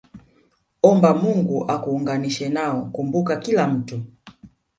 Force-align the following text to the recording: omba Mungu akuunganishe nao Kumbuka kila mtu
omba 0.89 1.09
Mungu 1.21 1.57
akuunganishe 1.73 2.47
nao 2.55 2.81
Kumbuka 2.93 3.33
kila 3.35 3.67
mtu 3.67 3.99